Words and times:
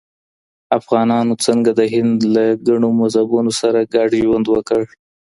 افغانانو 0.79 1.33
څنګه 1.45 1.71
د 1.79 1.81
هند 1.93 2.17
له 2.35 2.45
ګڼو 2.67 2.89
مذهبونو 3.01 3.51
سره 3.61 3.79
ګډ 3.95 4.09
ژوند 4.23 4.45
وکړ؟ 4.49 4.83